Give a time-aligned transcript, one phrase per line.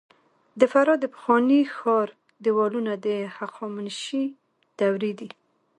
[0.59, 2.07] د فراه د پخواني ښار
[2.43, 3.07] دیوالونه د
[3.37, 4.23] هخامنشي
[4.79, 5.29] دورې دي